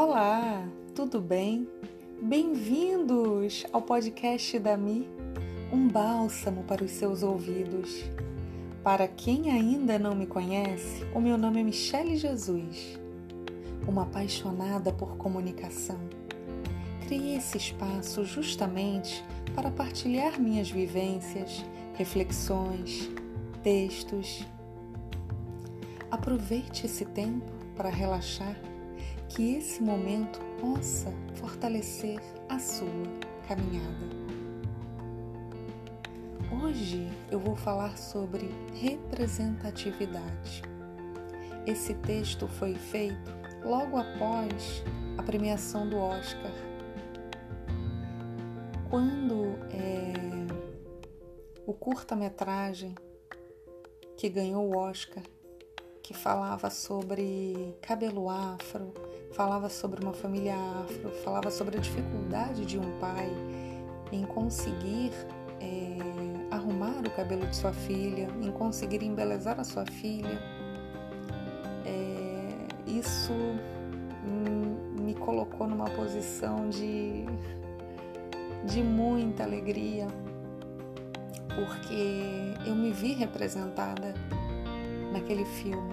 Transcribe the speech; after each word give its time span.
Olá, 0.00 0.64
tudo 0.94 1.20
bem? 1.20 1.68
Bem-vindos 2.22 3.66
ao 3.72 3.82
podcast 3.82 4.56
da 4.60 4.76
Mi, 4.76 5.08
um 5.72 5.88
bálsamo 5.88 6.62
para 6.62 6.84
os 6.84 6.92
seus 6.92 7.24
ouvidos. 7.24 8.04
Para 8.84 9.08
quem 9.08 9.50
ainda 9.50 9.98
não 9.98 10.14
me 10.14 10.24
conhece, 10.24 11.04
o 11.12 11.20
meu 11.20 11.36
nome 11.36 11.58
é 11.58 11.64
Michele 11.64 12.16
Jesus, 12.16 12.96
uma 13.88 14.04
apaixonada 14.04 14.92
por 14.92 15.16
comunicação. 15.16 15.98
Criei 17.08 17.34
esse 17.34 17.56
espaço 17.56 18.24
justamente 18.24 19.24
para 19.52 19.68
partilhar 19.68 20.40
minhas 20.40 20.70
vivências, 20.70 21.66
reflexões, 21.94 23.10
textos. 23.64 24.46
Aproveite 26.08 26.86
esse 26.86 27.04
tempo 27.04 27.50
para 27.76 27.88
relaxar, 27.88 28.54
que 29.28 29.56
esse 29.56 29.82
momento 29.82 30.40
possa 30.60 31.12
fortalecer 31.34 32.18
a 32.48 32.58
sua 32.58 32.88
caminhada. 33.46 34.08
Hoje 36.62 37.08
eu 37.30 37.38
vou 37.38 37.54
falar 37.54 37.96
sobre 37.98 38.50
representatividade. 38.74 40.62
Esse 41.66 41.94
texto 41.94 42.48
foi 42.48 42.74
feito 42.74 43.30
logo 43.62 43.98
após 43.98 44.82
a 45.18 45.22
premiação 45.22 45.88
do 45.88 45.98
Oscar, 45.98 46.52
quando 48.88 49.58
é, 49.70 50.14
o 51.66 51.74
curta-metragem 51.74 52.94
que 54.16 54.28
ganhou 54.28 54.72
o 54.72 54.76
Oscar, 54.78 55.22
que 56.08 56.14
falava 56.14 56.70
sobre 56.70 57.76
cabelo 57.82 58.30
afro, 58.30 58.94
falava 59.32 59.68
sobre 59.68 60.02
uma 60.02 60.14
família 60.14 60.54
afro, 60.82 61.10
falava 61.22 61.50
sobre 61.50 61.76
a 61.76 61.80
dificuldade 61.82 62.64
de 62.64 62.78
um 62.78 62.98
pai 62.98 63.30
em 64.10 64.24
conseguir 64.24 65.12
é, 65.60 65.98
arrumar 66.50 67.06
o 67.06 67.10
cabelo 67.10 67.46
de 67.46 67.54
sua 67.54 67.74
filha, 67.74 68.26
em 68.40 68.50
conseguir 68.50 69.04
embelezar 69.04 69.60
a 69.60 69.64
sua 69.64 69.84
filha. 69.84 70.40
É, 71.84 72.90
isso 72.90 73.34
me 74.98 75.12
colocou 75.12 75.66
numa 75.66 75.90
posição 75.90 76.70
de, 76.70 77.26
de 78.64 78.82
muita 78.82 79.42
alegria, 79.42 80.06
porque 81.54 82.54
eu 82.66 82.74
me 82.74 82.92
vi 82.92 83.12
representada 83.12 84.14
naquele 85.12 85.44
filme. 85.44 85.92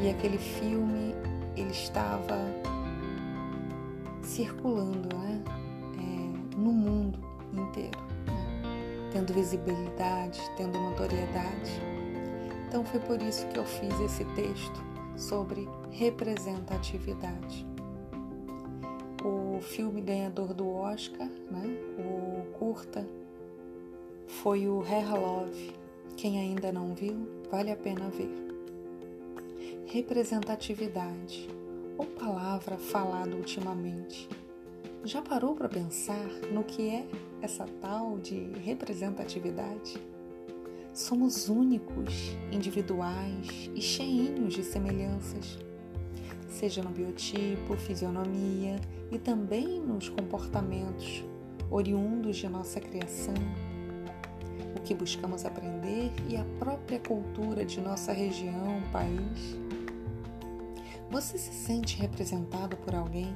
E 0.00 0.08
aquele 0.08 0.38
filme 0.38 1.14
ele 1.56 1.70
estava 1.70 2.38
circulando 4.22 5.16
né? 5.16 5.42
É, 5.96 6.56
no 6.56 6.72
mundo 6.72 7.18
inteiro, 7.52 7.98
né? 8.26 9.10
tendo 9.12 9.32
visibilidade, 9.32 10.40
tendo 10.56 10.78
notoriedade. 10.78 11.80
Então 12.68 12.84
foi 12.84 13.00
por 13.00 13.20
isso 13.22 13.46
que 13.48 13.58
eu 13.58 13.64
fiz 13.64 13.98
esse 14.00 14.24
texto 14.36 14.84
sobre 15.16 15.68
representatividade. 15.90 17.66
O 19.24 19.60
filme 19.60 20.00
ganhador 20.00 20.54
do 20.54 20.68
Oscar, 20.68 21.28
né? 21.50 21.76
o 21.98 22.52
curta, 22.58 23.04
foi 24.26 24.68
o 24.68 24.82
Hair 24.82 25.14
Love. 25.14 25.72
Quem 26.18 26.40
ainda 26.40 26.72
não 26.72 26.96
viu, 26.96 27.28
vale 27.48 27.70
a 27.70 27.76
pena 27.76 28.10
ver 28.10 28.28
representatividade 29.86 31.48
ou 31.96 32.04
palavra 32.04 32.76
falada 32.76 33.36
ultimamente. 33.36 34.28
Já 35.04 35.22
parou 35.22 35.54
para 35.54 35.68
pensar 35.68 36.26
no 36.52 36.64
que 36.64 36.88
é 36.90 37.06
essa 37.40 37.64
tal 37.80 38.18
de 38.18 38.50
representatividade? 38.64 39.96
Somos 40.92 41.48
únicos, 41.48 42.36
individuais 42.50 43.70
e 43.72 43.80
cheinhos 43.80 44.54
de 44.54 44.64
semelhanças, 44.64 45.56
seja 46.48 46.82
no 46.82 46.90
biotipo, 46.90 47.76
fisionomia 47.76 48.80
e 49.12 49.20
também 49.20 49.80
nos 49.80 50.08
comportamentos 50.08 51.24
oriundos 51.70 52.38
de 52.38 52.48
nossa 52.48 52.80
criação, 52.80 53.34
o 54.76 54.80
que 54.80 54.94
buscamos 54.94 55.44
aprender 55.44 56.12
e 56.28 56.36
a 56.36 56.44
própria 56.58 56.98
cultura 56.98 57.64
de 57.64 57.80
nossa 57.80 58.12
região, 58.12 58.82
país. 58.92 59.56
Você 61.10 61.38
se 61.38 61.52
sente 61.52 61.98
representado 61.98 62.76
por 62.76 62.94
alguém 62.94 63.34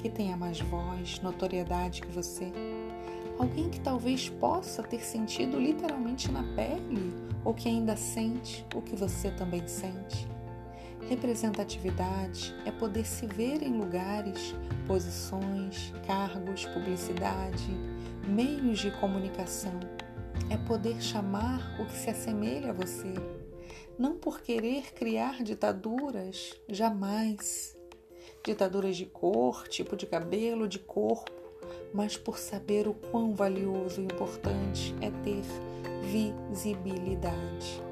que 0.00 0.08
tenha 0.08 0.36
mais 0.36 0.60
voz, 0.60 1.20
notoriedade 1.20 2.00
que 2.00 2.08
você? 2.08 2.50
Alguém 3.38 3.68
que 3.68 3.80
talvez 3.80 4.28
possa 4.28 4.82
ter 4.82 5.00
sentido 5.00 5.58
literalmente 5.58 6.30
na 6.30 6.42
pele 6.54 7.12
ou 7.44 7.52
que 7.52 7.68
ainda 7.68 7.96
sente 7.96 8.64
o 8.74 8.80
que 8.80 8.96
você 8.96 9.30
também 9.30 9.66
sente? 9.66 10.26
Representatividade 11.08 12.54
é 12.64 12.70
poder 12.70 13.04
se 13.04 13.26
ver 13.26 13.62
em 13.62 13.76
lugares, 13.76 14.54
posições, 14.86 15.92
cargos, 16.06 16.64
publicidade, 16.66 17.68
meios 18.26 18.78
de 18.78 18.90
comunicação. 18.92 19.78
É 20.50 20.56
poder 20.56 21.00
chamar 21.02 21.80
o 21.80 21.86
que 21.86 21.96
se 21.96 22.10
assemelha 22.10 22.70
a 22.70 22.74
você 22.74 23.14
não 23.98 24.16
por 24.16 24.40
querer 24.40 24.92
criar 24.92 25.42
ditaduras, 25.42 26.54
jamais. 26.68 27.76
Ditaduras 28.44 28.96
de 28.96 29.06
cor, 29.06 29.68
tipo 29.68 29.96
de 29.96 30.06
cabelo, 30.06 30.68
de 30.68 30.78
corpo, 30.78 31.30
mas 31.92 32.16
por 32.16 32.38
saber 32.38 32.86
o 32.88 32.94
quão 32.94 33.34
valioso 33.34 34.00
e 34.00 34.04
importante 34.04 34.94
é 35.00 35.10
ter 35.22 35.42
visibilidade. 36.02 37.82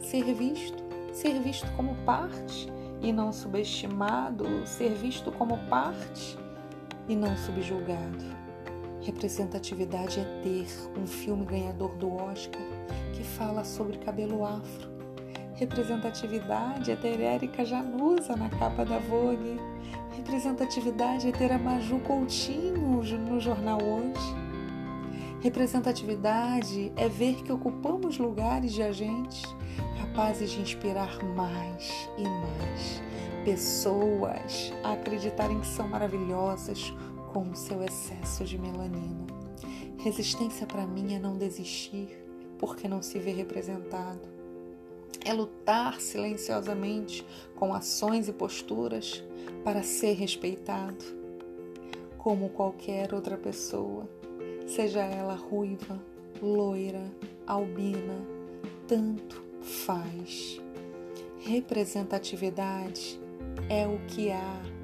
Ser 0.00 0.34
visto, 0.34 0.82
ser 1.12 1.40
visto 1.40 1.66
como 1.76 1.96
parte 2.04 2.68
e 3.00 3.12
não 3.12 3.32
subestimado, 3.32 4.66
ser 4.66 4.94
visto 4.94 5.32
como 5.32 5.58
parte 5.68 6.38
e 7.08 7.16
não 7.16 7.36
subjulgado. 7.38 8.37
Representatividade 9.08 10.20
é 10.20 10.24
ter 10.42 10.66
um 10.94 11.06
filme 11.06 11.46
ganhador 11.46 11.96
do 11.96 12.14
Oscar 12.14 12.60
que 13.14 13.24
fala 13.24 13.64
sobre 13.64 13.96
cabelo 13.96 14.44
afro 14.44 14.86
Representatividade 15.54 16.90
é 16.90 16.94
ter 16.94 17.18
Érica 17.18 17.64
Januza 17.64 18.36
na 18.36 18.50
capa 18.50 18.84
da 18.84 18.98
Vogue. 18.98 19.58
Representatividade 20.14 21.26
é 21.26 21.32
ter 21.32 21.50
a 21.50 21.58
Maju 21.58 22.00
Coutinho 22.00 23.02
no 23.02 23.40
jornal 23.40 23.78
hoje. 23.82 24.36
Representatividade 25.40 26.92
é 26.94 27.08
ver 27.08 27.42
que 27.42 27.50
ocupamos 27.50 28.18
lugares 28.18 28.74
de 28.74 28.82
agentes 28.82 29.42
capazes 30.02 30.50
de 30.50 30.60
inspirar 30.60 31.24
mais 31.34 32.10
e 32.18 32.24
mais 32.24 33.02
pessoas 33.42 34.72
a 34.84 34.92
acreditarem 34.92 35.58
que 35.60 35.66
são 35.66 35.88
maravilhosas 35.88 36.92
com 37.32 37.50
o 37.50 37.56
seu 37.56 37.82
excesso 37.82 38.44
de 38.44 38.58
melanina. 38.58 39.26
Resistência 39.98 40.66
para 40.66 40.86
mim 40.86 41.14
é 41.14 41.18
não 41.18 41.36
desistir 41.36 42.08
porque 42.58 42.88
não 42.88 43.02
se 43.02 43.18
vê 43.18 43.32
representado 43.32 44.38
é 45.24 45.32
lutar 45.32 46.00
silenciosamente 46.00 47.26
com 47.54 47.74
ações 47.74 48.28
e 48.28 48.32
posturas 48.32 49.22
para 49.62 49.82
ser 49.82 50.14
respeitado, 50.14 51.04
como 52.16 52.48
qualquer 52.50 53.12
outra 53.12 53.36
pessoa, 53.36 54.08
seja 54.66 55.02
ela 55.02 55.34
ruiva, 55.34 56.00
loira, 56.40 57.12
albina, 57.46 58.24
tanto 58.86 59.42
faz. 59.60 60.60
Representatividade 61.40 63.20
é 63.68 63.86
o 63.86 63.98
que 64.06 64.30
há. 64.30 64.77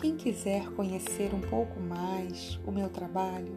Quem 0.00 0.16
quiser 0.16 0.70
conhecer 0.74 1.34
um 1.34 1.40
pouco 1.40 1.80
mais 1.80 2.56
o 2.64 2.70
meu 2.70 2.88
trabalho, 2.88 3.52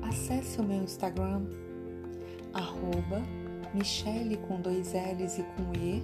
acesse 0.00 0.58
o 0.58 0.62
meu 0.64 0.82
Instagram 0.82 1.44
arroba 2.54 3.22
Michele 3.74 4.38
com 4.48 4.58
dois 4.62 4.94
L's 4.94 5.38
e 5.38 5.42
com 5.42 5.74
E, 5.78 6.02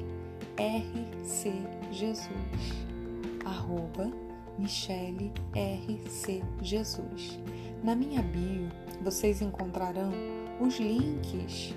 RC 0.58 1.52
Jesus. 1.90 2.28
Arroba 3.42 4.10
Michele 4.58 5.32
RC 5.54 6.42
Jesus. 6.60 7.38
Na 7.82 7.94
minha 7.94 8.20
bio 8.20 8.68
vocês 9.00 9.40
encontrarão 9.40 10.12
os 10.60 10.78
links 10.78 11.74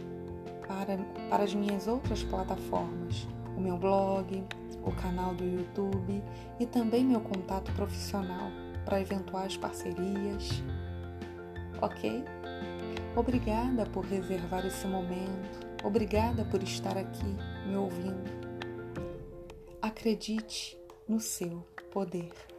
para, 0.67 0.97
para 1.29 1.45
as 1.45 1.55
minhas 1.55 1.87
outras 1.87 2.21
plataformas, 2.21 3.25
o 3.55 3.61
meu 3.61 3.77
blog, 3.77 4.43
o 4.83 4.91
canal 4.91 5.33
do 5.33 5.43
YouTube 5.43 6.23
e 6.59 6.65
também 6.65 7.03
meu 7.03 7.21
contato 7.21 7.71
profissional 7.73 8.51
para 8.85 9.01
eventuais 9.01 9.57
parcerias. 9.57 10.63
Ok? 11.81 12.23
Obrigada 13.15 13.85
por 13.85 14.05
reservar 14.05 14.65
esse 14.65 14.87
momento. 14.87 15.67
Obrigada 15.83 16.45
por 16.45 16.61
estar 16.63 16.97
aqui 16.97 17.35
me 17.67 17.75
ouvindo. 17.75 18.31
Acredite 19.81 20.77
no 21.07 21.19
seu 21.19 21.65
poder. 21.91 22.52